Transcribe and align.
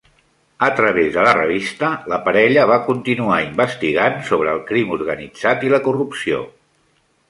A 0.67 0.69
través 0.77 1.11
de 1.17 1.25
la 1.27 1.33
revista, 1.39 1.91
la 2.13 2.19
parella 2.29 2.65
va 2.73 2.79
continuar 2.89 3.39
investigant 3.51 4.21
sobre 4.33 4.55
el 4.59 4.67
crim 4.73 4.99
organitzat 5.01 5.71
i 5.71 5.75
la 5.79 5.87
corrupció. 5.91 6.47